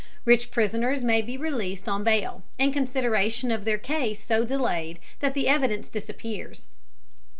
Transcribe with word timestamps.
Rich 0.25 0.49
prisoners 0.49 1.03
may 1.03 1.21
be 1.21 1.37
released 1.37 1.87
on 1.87 2.03
bail, 2.03 2.41
and 2.57 2.73
consideration 2.73 3.51
of 3.51 3.65
their 3.65 3.77
case 3.77 4.19
so 4.25 4.43
delayed 4.43 4.97
that 5.19 5.35
the 5.35 5.47
evidence 5.47 5.87
disappears. 5.87 6.65